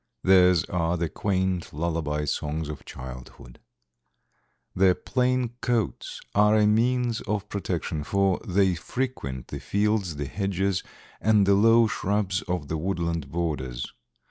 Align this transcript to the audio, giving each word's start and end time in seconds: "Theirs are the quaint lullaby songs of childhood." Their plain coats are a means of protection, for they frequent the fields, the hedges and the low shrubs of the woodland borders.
"Theirs 0.23 0.63
are 0.63 0.97
the 0.97 1.09
quaint 1.09 1.71
lullaby 1.71 2.25
songs 2.25 2.69
of 2.69 2.85
childhood." 2.85 3.59
Their 4.75 4.95
plain 4.95 5.49
coats 5.61 6.21
are 6.33 6.57
a 6.57 6.65
means 6.65 7.21
of 7.27 7.47
protection, 7.49 8.03
for 8.03 8.39
they 8.39 8.73
frequent 8.73 9.49
the 9.49 9.59
fields, 9.59 10.15
the 10.15 10.25
hedges 10.25 10.81
and 11.21 11.45
the 11.45 11.53
low 11.53 11.85
shrubs 11.85 12.41
of 12.47 12.67
the 12.67 12.77
woodland 12.79 13.29
borders. 13.29 13.93